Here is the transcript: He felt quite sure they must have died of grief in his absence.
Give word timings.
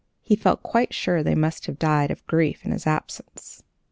He 0.23 0.35
felt 0.35 0.63
quite 0.63 0.95
sure 0.95 1.21
they 1.21 1.35
must 1.35 1.67
have 1.67 1.77
died 1.77 2.09
of 2.09 2.25
grief 2.25 2.65
in 2.65 2.71
his 2.71 2.87
absence. 2.87 3.61